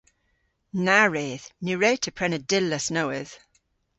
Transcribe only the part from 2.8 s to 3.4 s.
nowydh.